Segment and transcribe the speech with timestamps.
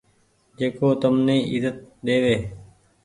[0.57, 2.35] جيڪو تم ني ايزت ۮيوي